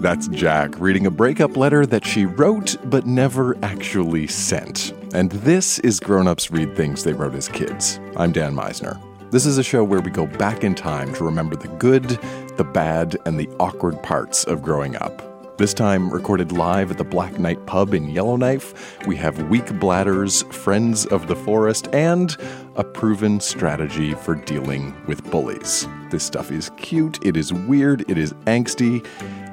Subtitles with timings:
[0.00, 4.92] That's Jack reading a breakup letter that she wrote but never actually sent.
[5.12, 7.98] And this is Grown Ups Read Things They Wrote as Kids.
[8.16, 8.96] I'm Dan Misener.
[9.32, 12.08] This is a show where we go back in time to remember the good,
[12.56, 15.58] the bad, and the awkward parts of growing up.
[15.58, 20.42] This time, recorded live at the Black Knight Pub in Yellowknife, we have weak bladders,
[20.44, 22.36] friends of the forest, and
[22.76, 25.88] a proven strategy for dealing with bullies.
[26.10, 29.04] This stuff is cute, it is weird, it is angsty,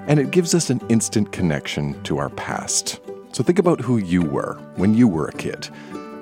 [0.07, 3.01] and it gives us an instant connection to our past.
[3.37, 5.69] So think about who you were when you were a kid,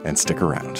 [0.03, 0.79] and stick around.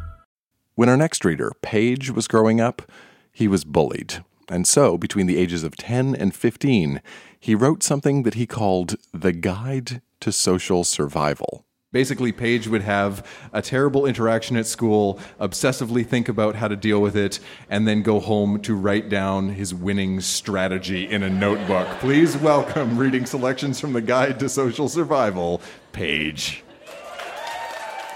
[0.75, 2.89] When our next reader, Paige, was growing up,
[3.31, 4.23] he was bullied.
[4.49, 7.01] And so, between the ages of 10 and 15,
[7.37, 11.65] he wrote something that he called The Guide to Social Survival.
[11.91, 17.01] Basically, Paige would have a terrible interaction at school, obsessively think about how to deal
[17.01, 21.85] with it, and then go home to write down his winning strategy in a notebook.
[21.99, 25.59] Please welcome reading selections from The Guide to Social Survival,
[25.91, 26.63] Paige.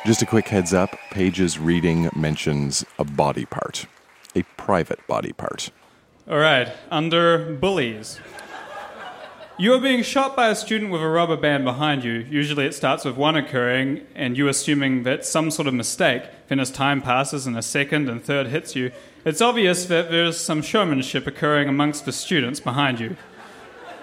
[0.05, 3.87] Just a quick heads up Paige's reading mentions a body part,
[4.35, 5.71] a private body part.
[6.29, 8.19] All right, under bullies.
[9.57, 12.23] You are being shot by a student with a rubber band behind you.
[12.29, 16.21] Usually it starts with one occurring and you assuming that some sort of mistake.
[16.49, 18.91] Then as time passes and a second and third hits you,
[19.25, 23.17] it's obvious that there's some showmanship occurring amongst the students behind you.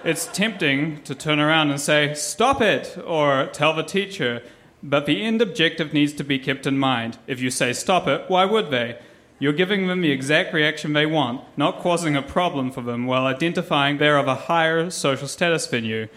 [0.03, 2.97] It's tempting to turn around and say, Stop it!
[3.05, 4.41] or tell the teacher,
[4.83, 7.17] but the end objective needs to be kept in mind.
[7.25, 8.99] If you say stop it, why would they?
[9.39, 13.25] You're giving them the exact reaction they want, not causing a problem for them while
[13.25, 16.09] identifying they're of a higher social status than you.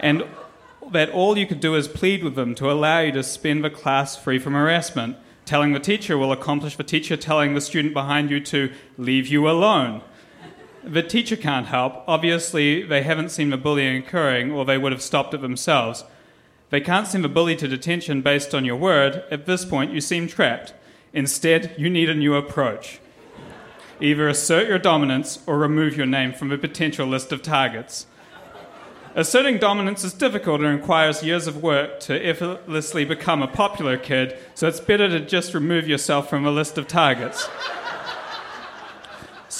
[0.00, 0.24] And
[0.90, 3.70] that all you could do is plead with them to allow you to spend the
[3.70, 5.16] class free from harassment.
[5.44, 9.48] Telling the teacher will accomplish the teacher telling the student behind you to leave you
[9.48, 10.02] alone.
[10.84, 12.02] The teacher can't help.
[12.06, 16.04] Obviously, they haven't seen the bullying occurring, or they would have stopped it themselves.
[16.72, 19.24] They can't send the bully to detention based on your word.
[19.30, 20.72] At this point, you seem trapped.
[21.12, 22.98] Instead, you need a new approach.
[24.00, 28.06] Either assert your dominance or remove your name from a potential list of targets.
[29.14, 34.38] Asserting dominance is difficult and requires years of work to effortlessly become a popular kid,
[34.54, 37.50] so it's better to just remove yourself from a list of targets.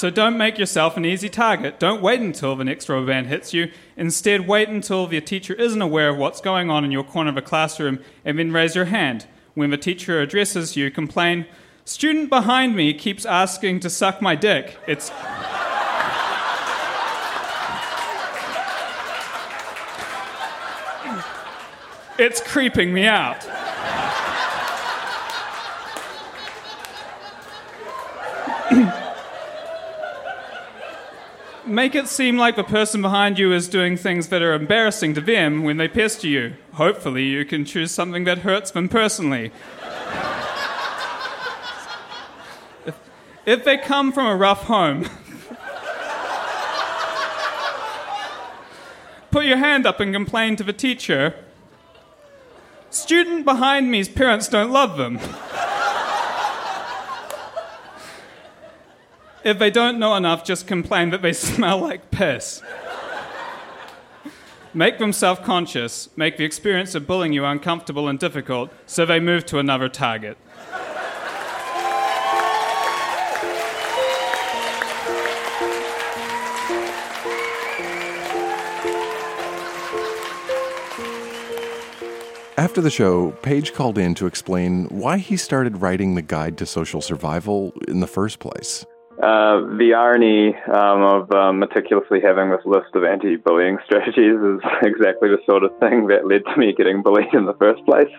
[0.02, 1.78] So don't make yourself an easy target.
[1.78, 3.70] Don't wait until the next rubber band hits you.
[3.96, 7.36] Instead, wait until the teacher isn't aware of what's going on in your corner of
[7.36, 9.28] a classroom and then raise your hand.
[9.54, 11.46] When the teacher addresses you, complain,
[11.84, 14.76] Student behind me keeps asking to suck my dick.
[14.88, 15.12] It's.
[22.18, 23.61] It's creeping me out.
[31.72, 35.22] Make it seem like the person behind you is doing things that are embarrassing to
[35.22, 36.52] them when they pester you.
[36.74, 39.50] Hopefully, you can choose something that hurts them personally.
[42.84, 42.94] if,
[43.46, 45.08] if they come from a rough home,
[49.30, 51.34] put your hand up and complain to the teacher.
[52.90, 55.18] Student behind me's parents don't love them.
[59.44, 62.62] If they don't know enough, just complain that they smell like piss.
[64.72, 69.18] make them self conscious, make the experience of bullying you uncomfortable and difficult, so they
[69.20, 70.38] move to another target.
[82.58, 86.66] After the show, Paige called in to explain why he started writing the Guide to
[86.66, 88.86] Social Survival in the first place.
[89.20, 95.28] Uh, the irony um, of um, meticulously having this list of anti-bullying strategies is exactly
[95.28, 98.10] the sort of thing that led to me getting bullied in the first place.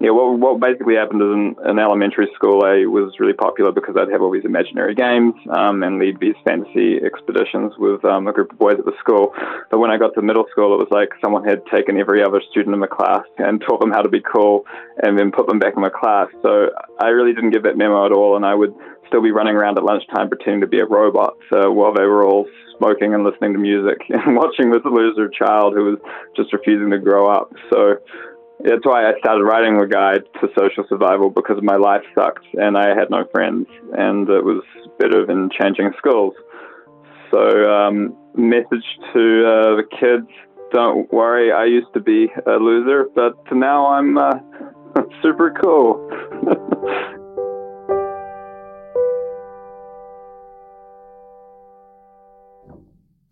[0.00, 3.94] Yeah, what, what basically happened is in, in elementary school, I was really popular because
[4.00, 8.32] I'd have all these imaginary games um, and lead these fantasy expeditions with um, a
[8.32, 9.36] group of boys at the school.
[9.70, 12.40] But when I got to middle school, it was like someone had taken every other
[12.50, 14.64] student in the class and taught them how to be cool
[15.02, 16.26] and then put them back in my class.
[16.42, 18.74] So I really didn't get that memo at all, and I would
[19.06, 22.24] still be running around at lunchtime pretending to be a robot uh, while they were
[22.24, 22.46] all
[22.78, 25.98] smoking and listening to music and watching this loser child who was
[26.36, 27.52] just refusing to grow up.
[27.72, 27.96] So
[28.60, 32.76] that's why I started writing the guide to social survival because my life sucked and
[32.76, 33.66] I had no friends
[33.96, 34.62] and it was
[34.98, 36.34] better than changing schools.
[37.30, 40.28] So, um, message to uh, the kids:
[40.72, 44.32] Don't worry, I used to be a loser, but now I'm uh,
[45.22, 46.08] super cool.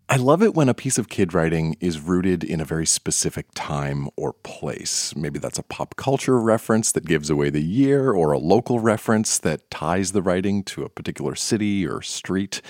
[0.09, 3.47] I love it when a piece of kid writing is rooted in a very specific
[3.53, 5.13] time or place.
[5.17, 9.37] Maybe that's a pop culture reference that gives away the year, or a local reference
[9.39, 12.61] that ties the writing to a particular city or street.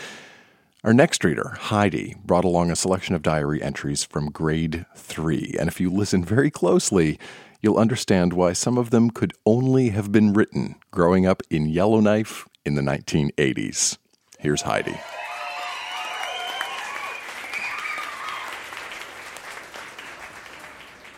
[0.83, 5.53] Our next reader, Heidi, brought along a selection of diary entries from grade three.
[5.59, 7.19] And if you listen very closely,
[7.61, 12.47] you'll understand why some of them could only have been written growing up in Yellowknife
[12.65, 13.99] in the 1980s.
[14.39, 14.99] Here's Heidi.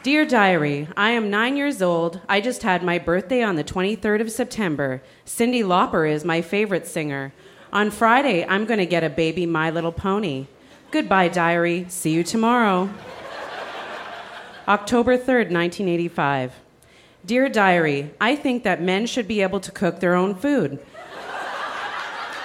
[0.02, 2.22] Dear Diary, I am nine years old.
[2.30, 5.04] I just had my birthday on the 23rd of September.
[5.26, 7.34] Cyndi Lauper is my favorite singer.
[7.74, 10.48] On Friday, I'm going to get a baby My Little Pony.
[10.92, 11.86] Goodbye, Diary.
[11.90, 12.90] See you tomorrow.
[14.70, 16.54] October 3rd, 1985.
[17.26, 20.80] Dear Diary, I think that men should be able to cook their own food.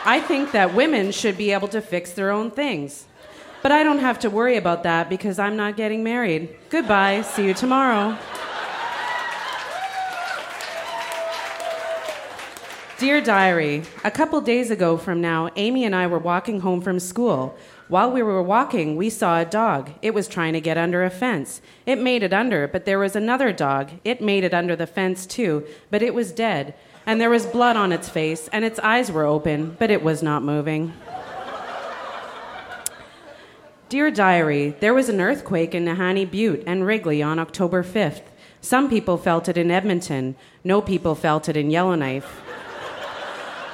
[0.05, 3.07] I think that women should be able to fix their own things.
[3.65, 6.55] But I don't have to worry about that because I'm not getting married.
[6.69, 7.23] Goodbye.
[7.23, 8.15] See you tomorrow.
[12.99, 17.01] Dear Diary, a couple days ago from now, Amy and I were walking home from
[17.01, 17.57] school.
[17.89, 19.93] While we were walking, we saw a dog.
[20.03, 21.63] It was trying to get under a fence.
[21.87, 23.93] It made it under, but there was another dog.
[24.05, 26.75] It made it under the fence too, but it was dead.
[27.07, 30.23] And there was blood on its face, and its eyes were open, but it was
[30.23, 30.93] not moving.
[33.95, 38.23] Dear Diary, there was an earthquake in Nahanni Butte and Wrigley on October 5th.
[38.61, 40.35] Some people felt it in Edmonton.
[40.65, 42.43] No people felt it in Yellowknife.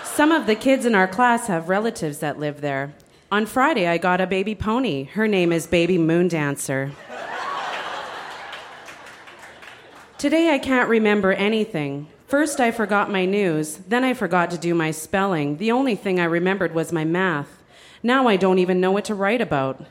[0.04, 2.92] Some of the kids in our class have relatives that live there.
[3.32, 5.04] On Friday, I got a baby pony.
[5.04, 6.92] Her name is Baby Moon Dancer.
[10.18, 12.08] Today, I can't remember anything.
[12.26, 13.78] First, I forgot my news.
[13.88, 15.56] Then, I forgot to do my spelling.
[15.56, 17.62] The only thing I remembered was my math.
[18.02, 19.82] Now, I don't even know what to write about.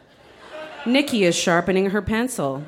[0.85, 2.63] Nikki is sharpening her pencil.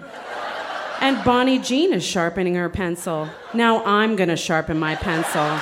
[0.99, 3.29] And Bonnie Jean is sharpening her pencil.
[3.53, 5.57] Now I'm going to sharpen my pencil.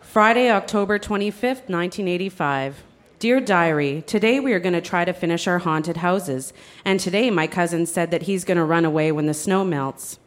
[0.00, 2.82] Friday, October 25th, 1985.
[3.18, 6.52] Dear Diary, today we are going to try to finish our haunted houses.
[6.84, 10.18] And today my cousin said that he's going to run away when the snow melts.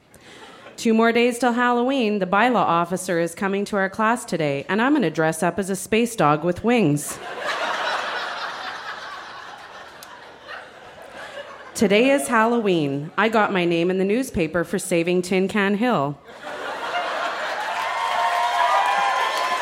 [0.77, 2.19] Two more days till Halloween.
[2.19, 5.59] The bylaw officer is coming to our class today, and I'm going to dress up
[5.59, 7.19] as a space dog with wings.
[11.79, 13.09] Today is Halloween.
[13.17, 16.19] I got my name in the newspaper for saving Tin Can Hill.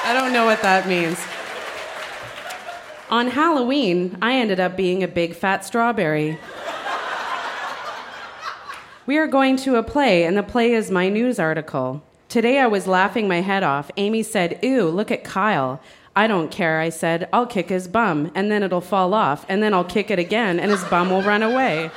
[0.03, 1.19] I don't know what that means.
[3.11, 6.39] On Halloween, I ended up being a big fat strawberry.
[9.05, 12.01] We are going to a play, and the play is my news article.
[12.29, 13.91] Today I was laughing my head off.
[13.95, 15.79] Amy said, Ew, look at Kyle.
[16.17, 17.29] I don't care, I said.
[17.31, 20.59] I'll kick his bum, and then it'll fall off, and then I'll kick it again,
[20.59, 21.91] and his bum will run away.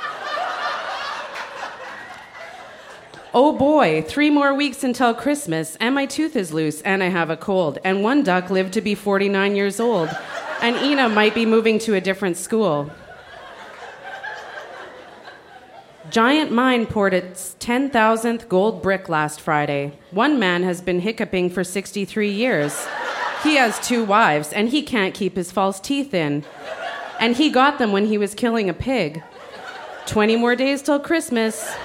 [3.33, 7.31] Oh boy, three more weeks until Christmas, and my tooth is loose, and I have
[7.31, 10.15] a cold, and one duck lived to be 49 years old,
[10.61, 12.91] and Ina might be moving to a different school.
[16.11, 19.93] Giant Mine poured its 10,000th gold brick last Friday.
[20.11, 22.87] One man has been hiccuping for 63 years.
[23.43, 26.43] He has two wives, and he can't keep his false teeth in.
[27.19, 29.23] And he got them when he was killing a pig.
[30.05, 31.75] 20 more days till Christmas.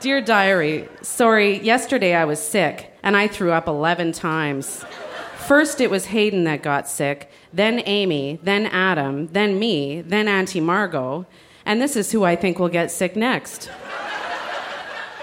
[0.00, 4.84] Dear Diary, sorry, yesterday I was sick and I threw up 11 times.
[5.36, 10.60] First, it was Hayden that got sick, then Amy, then Adam, then me, then Auntie
[10.60, 11.24] Margot,
[11.64, 13.70] and this is who I think will get sick next.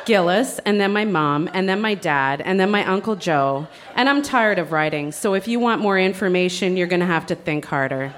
[0.05, 3.67] Gillis, and then my mom, and then my dad, and then my Uncle Joe.
[3.95, 7.35] And I'm tired of writing, so if you want more information, you're gonna have to
[7.35, 8.13] think harder.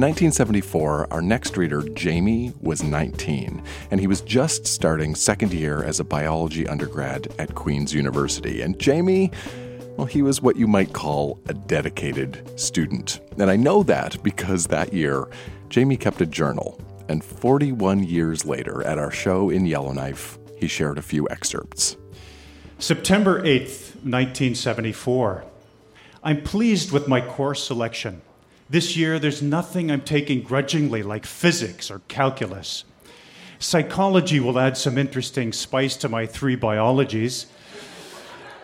[0.00, 5.84] In 1974, our next reader, Jamie, was 19, and he was just starting second year
[5.84, 8.62] as a biology undergrad at Queen's University.
[8.62, 9.30] And Jamie,
[9.98, 13.20] well, he was what you might call a dedicated student.
[13.36, 15.28] And I know that because that year,
[15.68, 16.80] Jamie kept a journal.
[17.10, 21.98] And 41 years later, at our show in Yellowknife, he shared a few excerpts.
[22.78, 25.44] September 8th, 1974.
[26.24, 28.22] I'm pleased with my course selection.
[28.70, 32.84] This year, there's nothing I'm taking grudgingly, like physics or calculus.
[33.58, 37.46] Psychology will add some interesting spice to my three biologies.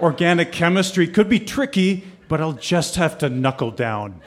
[0.00, 4.20] Organic chemistry could be tricky, but I'll just have to knuckle down.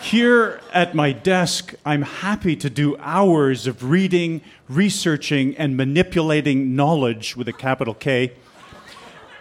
[0.00, 7.36] Here at my desk, I'm happy to do hours of reading, researching, and manipulating knowledge
[7.36, 8.32] with a capital K.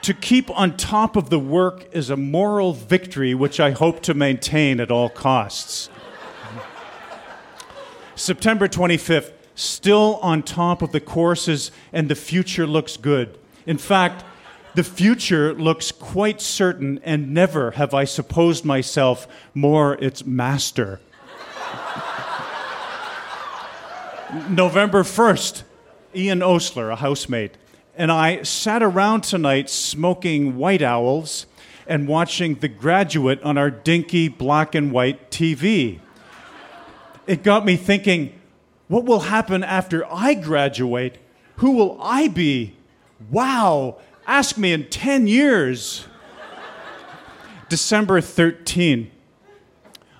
[0.05, 4.13] To keep on top of the work is a moral victory which I hope to
[4.13, 5.89] maintain at all costs.
[8.13, 13.39] September 25th, still on top of the courses, and the future looks good.
[13.65, 14.23] In fact,
[14.75, 20.99] the future looks quite certain, and never have I supposed myself more its master.
[24.49, 25.63] November 1st,
[26.13, 27.57] Ian Osler, a housemate,
[27.97, 31.45] and I sat around tonight smoking white owls
[31.87, 35.99] and watching The Graduate on our dinky black and white TV.
[37.27, 38.39] It got me thinking
[38.87, 41.17] what will happen after I graduate?
[41.57, 42.75] Who will I be?
[43.31, 43.97] Wow,
[44.27, 46.05] ask me in 10 years.
[47.67, 49.09] December 13.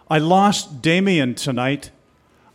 [0.10, 1.92] I lost Damien tonight.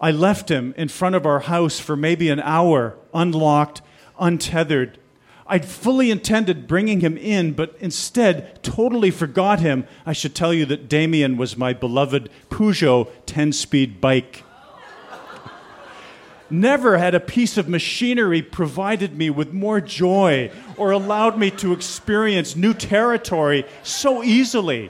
[0.00, 3.82] I left him in front of our house for maybe an hour, unlocked,
[4.18, 4.98] untethered.
[5.50, 9.84] I'd fully intended bringing him in, but instead totally forgot him.
[10.06, 14.44] I should tell you that Damien was my beloved Peugeot 10 speed bike.
[16.48, 21.72] Never had a piece of machinery provided me with more joy or allowed me to
[21.72, 24.88] experience new territory so easily.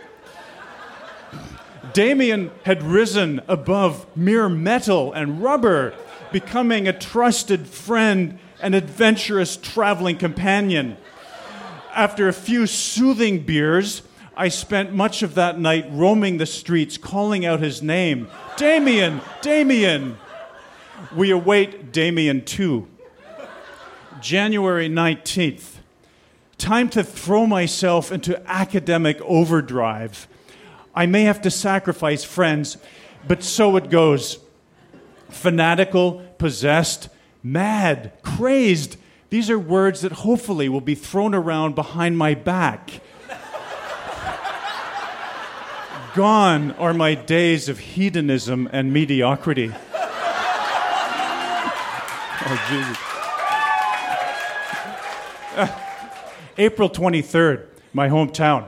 [1.95, 5.95] Damien had risen above mere metal and rubber,
[6.33, 10.97] becoming a trusted friend an adventurous traveling companion.
[11.95, 14.03] After a few soothing beers,
[14.37, 20.17] I spent much of that night roaming the streets, calling out his name Damien, Damien.
[21.15, 22.89] We await Damien too.
[24.21, 25.77] January 19th.
[26.59, 30.29] Time to throw myself into academic overdrive.
[30.95, 32.77] I may have to sacrifice friends,
[33.27, 34.39] but so it goes.
[35.31, 37.09] Fanatical, possessed,
[37.43, 38.97] mad, crazed.
[39.31, 43.01] These are words that hopefully will be thrown around behind my back.
[46.15, 49.73] Gone are my days of hedonism and mediocrity.
[52.43, 52.99] Oh, Jesus.
[55.57, 55.69] Uh,
[56.59, 58.67] April 23rd, my hometown.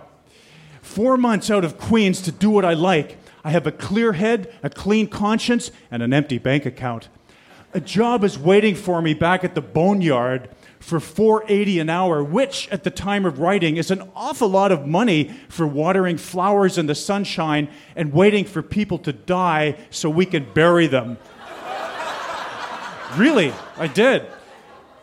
[0.83, 3.19] Four months out of Queens to do what I like.
[3.43, 7.09] I have a clear head, a clean conscience, and an empty bank account
[7.75, 12.69] a job is waiting for me back at the boneyard for 480 an hour which
[12.71, 16.87] at the time of writing is an awful lot of money for watering flowers in
[16.87, 21.19] the sunshine and waiting for people to die so we can bury them.
[23.17, 24.25] Really i did.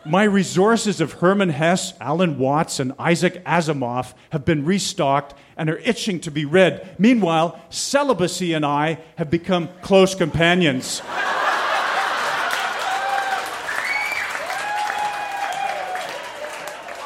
[0.04, 5.78] My resources of herman hesse alan watts and isaac asimov have been restocked and are
[5.78, 6.96] itching to be read.
[6.98, 11.02] Meanwhile celibacy and i have become close companions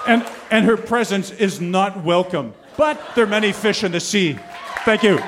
[0.06, 2.54] and, and her presence is not welcome.
[2.76, 4.38] But there are many fish in the sea.
[4.84, 5.20] Thank you.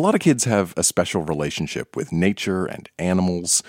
[0.00, 3.62] Lot of kids have a special relationship with nature and animals,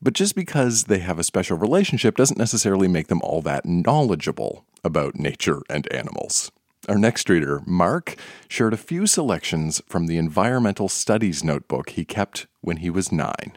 [0.00, 4.64] but just because they have a special relationship doesn't necessarily make them all that knowledgeable
[4.84, 6.52] about nature and animals.
[6.88, 8.14] Our next reader, Mark,
[8.48, 13.56] shared a few selections from the environmental studies notebook he kept when he was nine.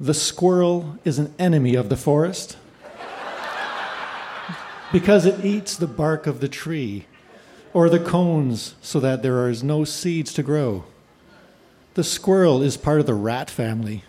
[0.00, 2.56] The squirrel is an enemy of the forest
[4.90, 7.06] because it eats the bark of the tree
[7.72, 10.84] or the cones so that there is no seeds to grow.
[11.94, 14.02] The squirrel is part of the rat family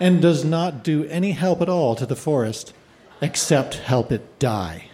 [0.00, 2.72] and does not do any help at all to the forest
[3.20, 4.86] except help it die.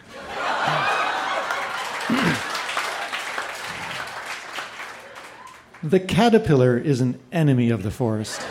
[5.82, 8.42] the caterpillar is an enemy of the forest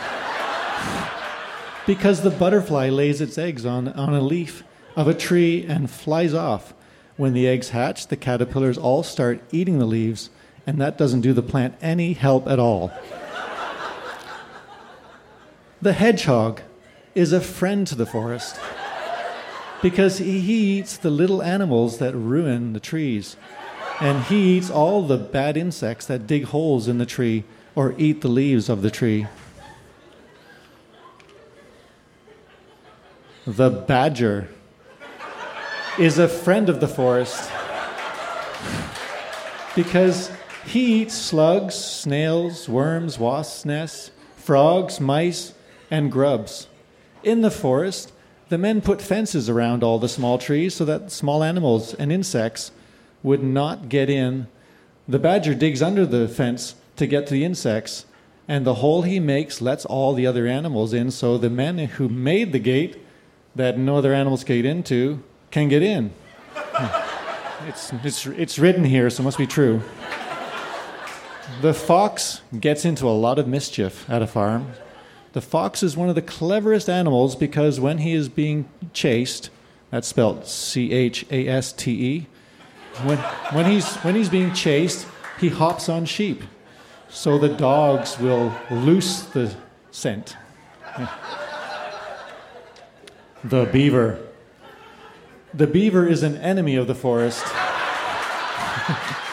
[1.86, 4.64] because the butterfly lays its eggs on, on a leaf
[4.96, 6.74] of a tree and flies off.
[7.16, 10.30] When the eggs hatch, the caterpillars all start eating the leaves,
[10.66, 12.92] and that doesn't do the plant any help at all.
[15.80, 16.60] the hedgehog
[17.14, 18.58] is a friend to the forest
[19.80, 23.36] because he eats the little animals that ruin the trees.
[24.00, 27.44] And he eats all the bad insects that dig holes in the tree
[27.74, 29.26] or eat the leaves of the tree.
[33.46, 34.48] The badger
[35.98, 37.50] is a friend of the forest
[39.74, 40.30] because
[40.66, 45.54] he eats slugs, snails, worms, wasps' nests, frogs, mice,
[45.90, 46.66] and grubs.
[47.22, 48.12] In the forest,
[48.48, 52.72] the men put fences around all the small trees so that small animals and insects
[53.22, 54.48] would not get in.
[55.08, 58.04] The badger digs under the fence to get to the insects,
[58.48, 62.08] and the hole he makes lets all the other animals in, so the men who
[62.08, 62.96] made the gate
[63.54, 66.12] that no other animals get into can get in.
[67.66, 69.82] It's, it's, it's written here, so it must be true.
[71.62, 74.72] The fox gets into a lot of mischief at a farm.
[75.32, 79.50] The fox is one of the cleverest animals because when he is being chased,
[79.90, 82.26] that's spelled C H A S T E,
[83.04, 83.18] when,
[83.52, 85.06] when, he's, when he's being chased,
[85.38, 86.42] he hops on sheep.
[87.08, 89.54] So the dogs will loose the
[89.90, 90.36] scent.
[93.44, 94.18] The beaver.
[95.54, 97.44] The beaver is an enemy of the forest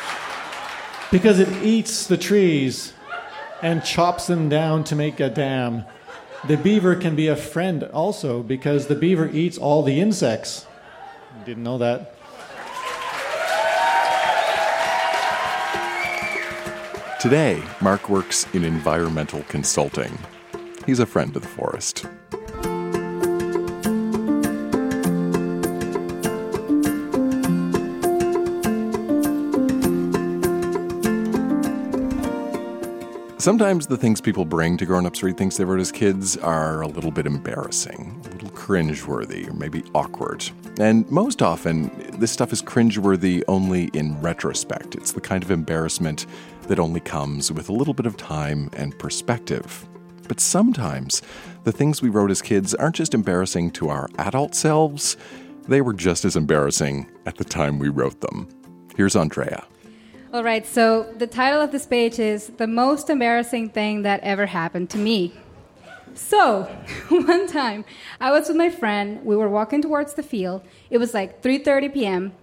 [1.14, 2.92] because it eats the trees
[3.62, 5.86] and chops them down to make a dam.
[6.48, 10.66] The beaver can be a friend also because the beaver eats all the insects.
[11.46, 12.16] Didn't know that.
[17.22, 20.18] Today, Mark works in environmental consulting.
[20.88, 22.08] He's a friend of the forest.
[33.44, 36.80] Sometimes the things people bring to grown ups read things they wrote as kids are
[36.80, 40.50] a little bit embarrassing, a little cringeworthy, or maybe awkward.
[40.80, 44.96] And most often, this stuff is cringeworthy only in retrospect.
[44.96, 46.26] It's the kind of embarrassment
[46.70, 49.90] that only comes with a little bit of time and perspective.
[50.30, 51.22] But sometimes,
[51.66, 55.18] the things we wrote as kids aren't just embarrassing to our adult selves,
[55.68, 58.48] they were just as embarrassing at the time we wrote them.
[58.96, 59.66] Here's Andrea.
[60.34, 64.48] All right, so the title of this page is The Most Embarrassing Thing That Ever
[64.48, 65.32] Happened to Me.
[66.16, 66.64] So,
[67.10, 67.86] one time
[68.20, 70.64] I was with my friend, we were walking towards the field.
[70.90, 72.34] It was like 3:30 p.m.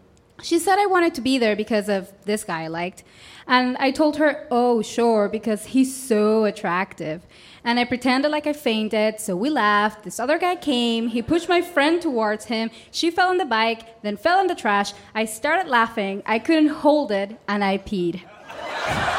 [0.41, 3.03] She said I wanted to be there because of this guy I liked.
[3.49, 7.27] And I told her, "Oh, sure, because he's so attractive."
[7.65, 10.05] And I pretended like I fainted, so we laughed.
[10.05, 12.71] This other guy came, he pushed my friend towards him.
[12.91, 14.93] She fell on the bike, then fell in the trash.
[15.15, 16.23] I started laughing.
[16.25, 18.23] I couldn't hold it, and I peed.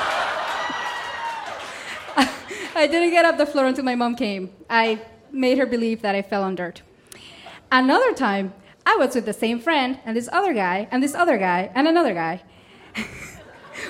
[2.74, 4.52] I didn't get up the floor until my mom came.
[4.70, 5.02] I
[5.32, 6.82] made her believe that I fell on dirt.
[7.72, 8.54] Another time,
[8.86, 11.88] I was with the same friend and this other guy and this other guy and
[11.88, 12.42] another guy.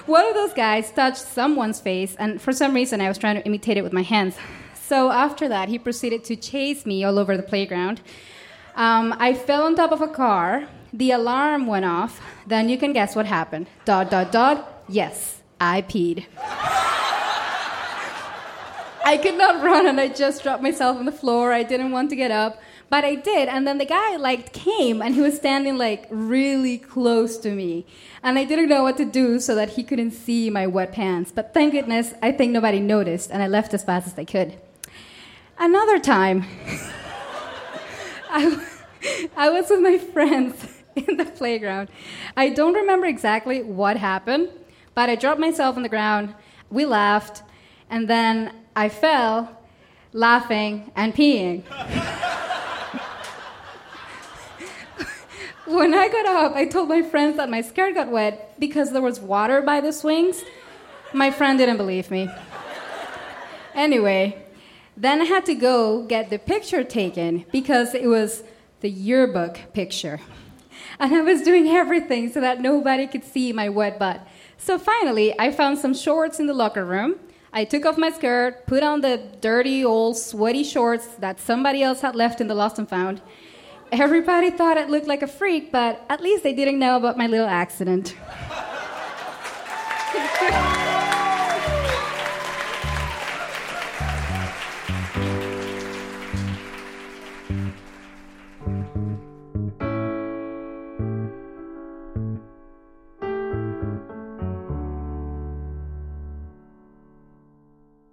[0.06, 3.46] One of those guys touched someone's face, and for some reason, I was trying to
[3.46, 4.36] imitate it with my hands.
[4.74, 8.02] So after that, he proceeded to chase me all over the playground.
[8.76, 10.68] Um, I fell on top of a car.
[10.92, 12.20] The alarm went off.
[12.48, 13.68] Then you can guess what happened.
[13.86, 14.84] Dot, dot, dot.
[14.90, 16.26] Yes, I peed.
[19.04, 21.52] I could not run and I just dropped myself on the floor.
[21.54, 22.62] I didn't want to get up,
[22.92, 23.48] but I did.
[23.48, 27.86] And then the guy like came and he was standing like really close to me.
[28.22, 31.32] And I didn't know what to do so that he couldn't see my wet pants.
[31.32, 34.60] But thank goodness, I think nobody noticed and I left as fast as I could.
[35.58, 36.46] Another time,
[38.30, 38.62] I,
[39.38, 41.88] I was with my friends in the playground.
[42.36, 44.50] I don't remember exactly what happened,
[44.96, 46.36] but I dropped myself on the ground
[46.70, 47.44] We laughed,
[47.90, 49.58] and then I fell,
[50.12, 51.64] laughing and peeing.
[55.72, 59.02] when I got up, I told my friends that my skirt got wet because there
[59.02, 60.44] was water by the swings.
[61.14, 62.30] My friend didn't believe me.
[63.74, 64.44] Anyway,
[64.98, 68.44] then I had to go get the picture taken because it was
[68.82, 70.20] the yearbook picture.
[71.00, 74.28] And I was doing everything so that nobody could see my wet butt.
[74.58, 77.16] So finally, I found some shorts in the locker room.
[77.54, 82.02] I took off my skirt, put on the dirty, old, sweaty shorts that somebody else
[82.02, 83.22] had left in the lost and found.
[83.92, 87.28] Everybody thought it looked like a freak, but at least they didn't know about my
[87.28, 88.16] little accident.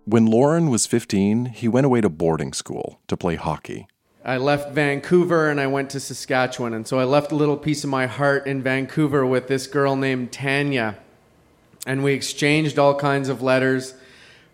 [0.05, 3.87] When Lauren was 15, he went away to boarding school to play hockey.
[4.29, 6.75] I left Vancouver and I went to Saskatchewan.
[6.75, 9.97] And so I left a little piece of my heart in Vancouver with this girl
[9.97, 10.99] named Tanya.
[11.87, 13.95] And we exchanged all kinds of letters.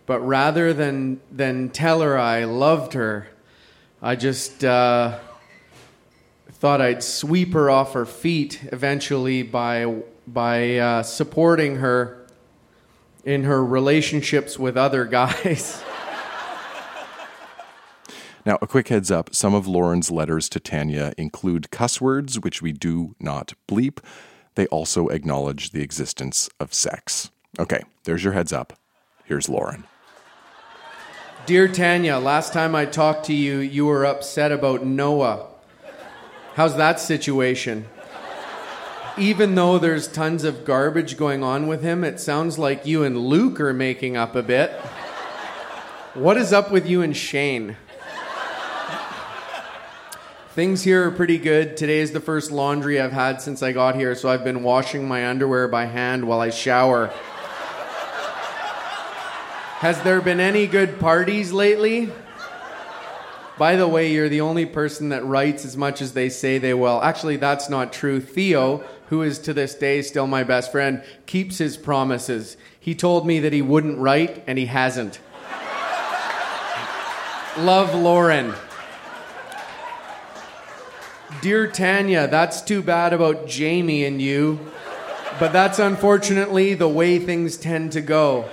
[0.06, 3.26] But rather than, than tell her I loved her,
[4.00, 5.18] I just uh,
[6.52, 12.24] thought I'd sweep her off her feet eventually by, by uh, supporting her
[13.24, 15.82] in her relationships with other guys.
[18.46, 22.60] Now, a quick heads up some of Lauren's letters to Tanya include cuss words, which
[22.60, 24.00] we do not bleep.
[24.54, 27.30] They also acknowledge the existence of sex.
[27.58, 28.74] Okay, there's your heads up.
[29.24, 29.84] Here's Lauren.
[31.46, 35.46] Dear Tanya, last time I talked to you, you were upset about Noah.
[36.54, 37.86] How's that situation?
[39.16, 43.16] Even though there's tons of garbage going on with him, it sounds like you and
[43.18, 44.70] Luke are making up a bit.
[46.14, 47.76] What is up with you and Shane?
[50.54, 51.76] Things here are pretty good.
[51.76, 55.08] Today is the first laundry I've had since I got here, so I've been washing
[55.08, 57.08] my underwear by hand while I shower.
[59.78, 62.12] Has there been any good parties lately?
[63.58, 66.72] By the way, you're the only person that writes as much as they say they
[66.72, 67.02] will.
[67.02, 68.20] Actually, that's not true.
[68.20, 72.56] Theo, who is to this day still my best friend, keeps his promises.
[72.78, 75.18] He told me that he wouldn't write, and he hasn't.
[77.58, 78.54] Love Lauren.
[81.44, 84.58] Dear Tanya, that's too bad about Jamie and you,
[85.38, 88.48] but that's unfortunately the way things tend to go.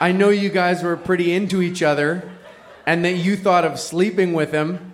[0.00, 2.28] I know you guys were pretty into each other
[2.86, 4.92] and that you thought of sleeping with him,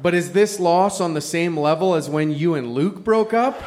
[0.00, 3.62] but is this loss on the same level as when you and Luke broke up?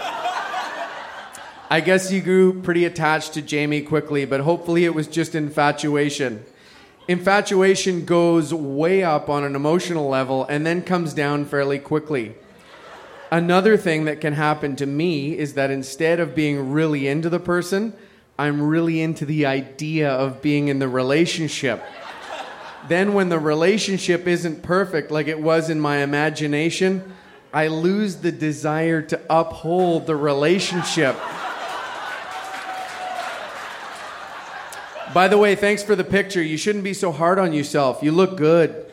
[1.70, 6.44] I guess you grew pretty attached to Jamie quickly, but hopefully it was just infatuation.
[7.08, 12.34] Infatuation goes way up on an emotional level and then comes down fairly quickly.
[13.30, 17.40] Another thing that can happen to me is that instead of being really into the
[17.40, 17.94] person,
[18.40, 21.84] I'm really into the idea of being in the relationship.
[22.88, 27.04] then, when the relationship isn't perfect like it was in my imagination,
[27.52, 31.18] I lose the desire to uphold the relationship.
[35.14, 36.42] By the way, thanks for the picture.
[36.42, 38.00] You shouldn't be so hard on yourself.
[38.02, 38.86] You look good.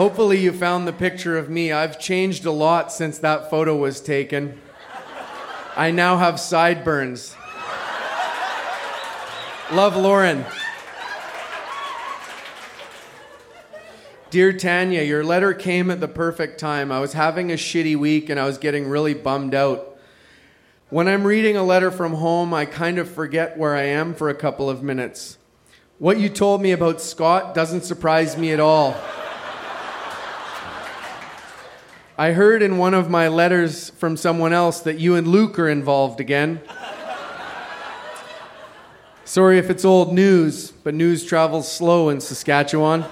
[0.00, 1.72] Hopefully, you found the picture of me.
[1.72, 4.58] I've changed a lot since that photo was taken.
[5.76, 7.36] I now have sideburns.
[9.70, 10.46] Love Lauren.
[14.30, 16.90] Dear Tanya, your letter came at the perfect time.
[16.90, 19.98] I was having a shitty week and I was getting really bummed out.
[20.88, 24.30] When I'm reading a letter from home, I kind of forget where I am for
[24.30, 25.36] a couple of minutes.
[25.98, 28.98] What you told me about Scott doesn't surprise me at all.
[32.20, 35.70] I heard in one of my letters from someone else that you and Luke are
[35.70, 36.60] involved again.
[39.24, 43.06] Sorry if it's old news, but news travels slow in Saskatchewan.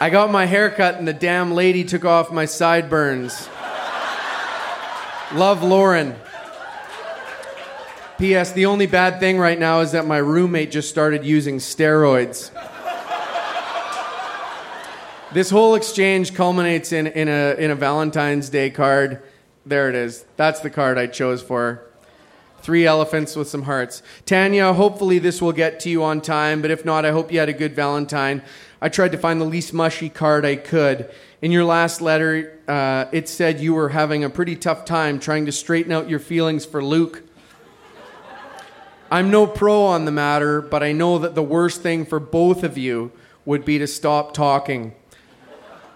[0.00, 3.48] I got my hair cut and the damn lady took off my sideburns.
[5.32, 6.16] Love Lauren.
[8.18, 8.50] P.S.
[8.50, 12.50] The only bad thing right now is that my roommate just started using steroids.
[15.32, 19.22] This whole exchange culminates in, in, a, in a Valentine's Day card.
[19.64, 20.24] There it is.
[20.36, 21.86] That's the card I chose for.
[22.62, 24.02] Three elephants with some hearts.
[24.26, 27.38] Tanya, hopefully this will get to you on time, but if not, I hope you
[27.38, 28.42] had a good Valentine.
[28.82, 31.08] I tried to find the least mushy card I could.
[31.40, 35.46] In your last letter, uh, it said you were having a pretty tough time trying
[35.46, 37.22] to straighten out your feelings for Luke.
[39.12, 42.64] I'm no pro on the matter, but I know that the worst thing for both
[42.64, 43.12] of you
[43.44, 44.96] would be to stop talking.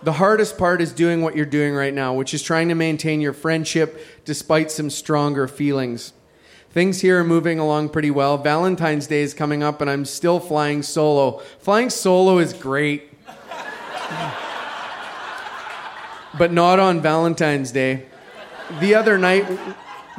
[0.04, 3.22] The hardest part is doing what you're doing right now, which is trying to maintain
[3.22, 6.12] your friendship despite some stronger feelings.
[6.72, 8.36] Things here are moving along pretty well.
[8.36, 11.38] Valentine's Day is coming up, and I'm still flying solo.
[11.58, 13.14] Flying solo is great,
[16.36, 18.04] but not on Valentine's Day.
[18.80, 19.46] The other night,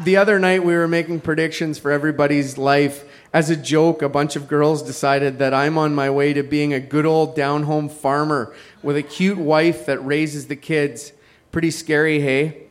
[0.04, 3.05] the other night we were making predictions for everybody's life.
[3.36, 6.74] As a joke, a bunch of girls decided that I'm on my way to being
[6.74, 11.12] a good old down home farmer with a cute wife that raises the kids.
[11.52, 12.67] Pretty scary, hey?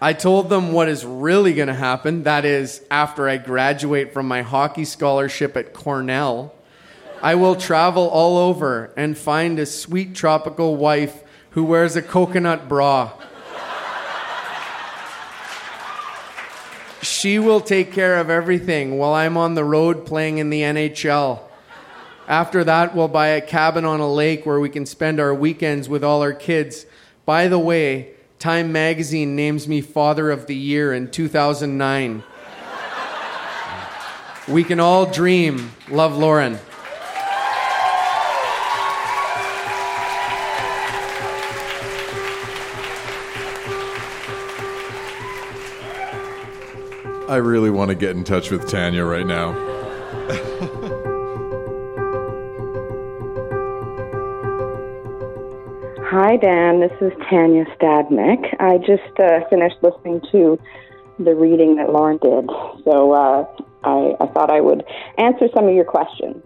[0.00, 2.22] I told them what is really going to happen.
[2.22, 6.54] That is, after I graduate from my hockey scholarship at Cornell,
[7.20, 12.68] I will travel all over and find a sweet tropical wife who wears a coconut
[12.68, 13.10] bra.
[17.18, 21.40] She will take care of everything while I'm on the road playing in the NHL.
[22.28, 25.88] After that, we'll buy a cabin on a lake where we can spend our weekends
[25.88, 26.86] with all our kids.
[27.26, 32.22] By the way, Time magazine names me Father of the Year in 2009.
[34.46, 35.72] we can all dream.
[35.90, 36.60] Love, Lauren.
[47.38, 49.52] Really want to get in touch with Tanya right now.
[56.10, 56.80] Hi, Dan.
[56.80, 58.56] This is Tanya Stadnick.
[58.60, 60.58] I just uh, finished listening to
[61.18, 62.48] the reading that Lauren did,
[62.84, 63.44] so uh,
[63.84, 64.84] I, I thought I would
[65.18, 66.42] answer some of your questions.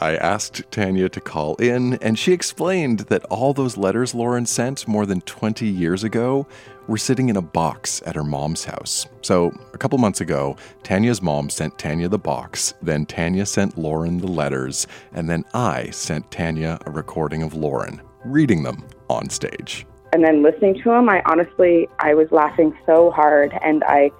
[0.00, 4.88] I asked Tanya to call in, and she explained that all those letters Lauren sent
[4.88, 6.46] more than 20 years ago
[6.88, 9.06] were sitting in a box at her mom's house.
[9.20, 14.18] So, a couple months ago, Tanya's mom sent Tanya the box, then Tanya sent Lauren
[14.18, 19.86] the letters, and then I sent Tanya a recording of Lauren reading them on stage.
[20.12, 24.10] And then listening to him, I honestly, I was laughing so hard, and I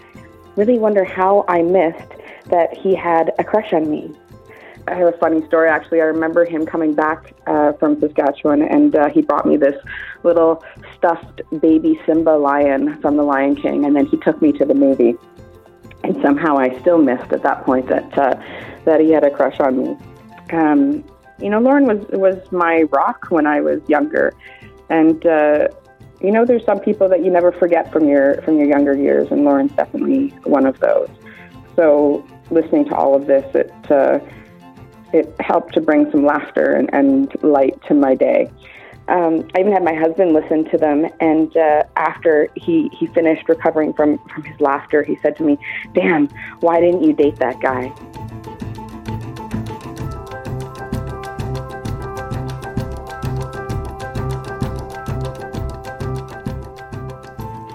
[0.57, 2.13] really wonder how I missed
[2.47, 4.15] that he had a crush on me.
[4.93, 6.03] I have a funny story actually.
[6.03, 9.75] I remember him coming back uh, from Saskatchewan, and uh, he brought me this
[10.23, 10.63] little
[10.95, 14.75] stuffed baby Simba lion from The Lion King, and then he took me to the
[14.75, 15.15] movie.
[16.05, 18.35] And somehow I still missed at that point that uh,
[18.85, 19.97] that he had a crush on me.
[20.53, 21.05] Um,
[21.39, 24.35] you know, Lauren was was my rock when I was younger,
[24.91, 25.69] and uh,
[26.21, 29.29] you know, there's some people that you never forget from your from your younger years,
[29.31, 31.09] and Lauren's definitely one of those.
[31.77, 34.19] So listening to all of this, it uh,
[35.13, 38.51] it helped to bring some laughter and, and light to my day.
[39.09, 43.49] Um, I even had my husband listen to them, and uh, after he, he finished
[43.49, 45.59] recovering from, from his laughter, he said to me,
[45.93, 46.29] Dan,
[46.61, 47.93] why didn't you date that guy?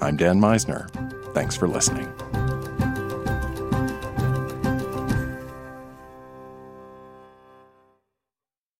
[0.00, 0.88] I'm Dan Misener.
[1.32, 2.12] Thanks for listening.